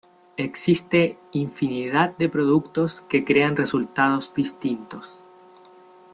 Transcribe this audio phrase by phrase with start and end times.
[0.37, 5.19] Existe infinidad de productos que crean resultados distintos.